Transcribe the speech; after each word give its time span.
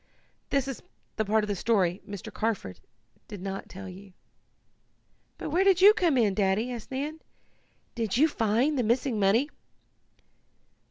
That 0.49 0.67
is 0.67 0.81
the 1.17 1.25
part 1.25 1.43
of 1.43 1.47
the 1.47 1.55
story 1.55 2.01
Mr. 2.09 2.33
Carford 2.33 2.79
did 3.27 3.39
not 3.39 3.69
tell 3.69 3.87
you." 3.87 4.13
"But 5.37 5.51
where 5.51 5.63
do 5.63 5.75
you 5.85 5.93
come 5.93 6.17
in, 6.17 6.33
Daddy?" 6.33 6.71
asked 6.71 6.89
Nan. 6.89 7.19
"Did 7.93 8.17
you 8.17 8.27
find 8.27 8.79
the 8.79 8.83
missing 8.83 9.19
money?" 9.19 9.51